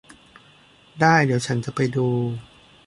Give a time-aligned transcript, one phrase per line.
[1.01, 2.07] ได้ เดี๋ยวฉันจะไปดู